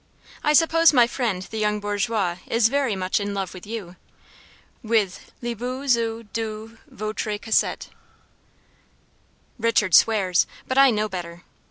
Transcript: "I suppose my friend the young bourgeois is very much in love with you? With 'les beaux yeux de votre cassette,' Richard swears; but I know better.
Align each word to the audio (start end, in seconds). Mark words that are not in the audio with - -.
"I 0.43 0.53
suppose 0.53 0.93
my 0.93 1.05
friend 1.05 1.43
the 1.43 1.59
young 1.59 1.79
bourgeois 1.79 2.37
is 2.47 2.69
very 2.69 2.95
much 2.95 3.19
in 3.19 3.35
love 3.35 3.53
with 3.53 3.67
you? 3.67 3.97
With 4.81 5.31
'les 5.43 5.53
beaux 5.53 5.83
yeux 5.83 6.23
de 6.33 6.75
votre 6.89 7.37
cassette,' 7.37 7.89
Richard 9.59 9.93
swears; 9.93 10.47
but 10.67 10.79
I 10.79 10.89
know 10.89 11.07
better. 11.07 11.43